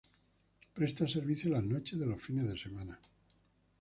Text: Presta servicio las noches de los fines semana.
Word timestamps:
Presta 0.73 1.07
servicio 1.07 1.51
las 1.51 1.63
noches 1.63 1.99
de 1.99 2.07
los 2.07 2.19
fines 2.19 2.59
semana. 2.59 2.99